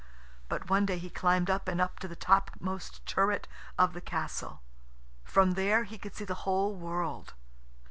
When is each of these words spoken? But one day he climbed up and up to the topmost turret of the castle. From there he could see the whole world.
But 0.49 0.67
one 0.67 0.87
day 0.87 0.97
he 0.97 1.11
climbed 1.11 1.47
up 1.47 1.67
and 1.67 1.79
up 1.79 1.99
to 1.99 2.07
the 2.07 2.15
topmost 2.15 3.05
turret 3.05 3.47
of 3.77 3.93
the 3.93 4.01
castle. 4.01 4.63
From 5.23 5.51
there 5.51 5.83
he 5.83 5.99
could 5.99 6.15
see 6.15 6.25
the 6.25 6.33
whole 6.41 6.75
world. 6.75 7.35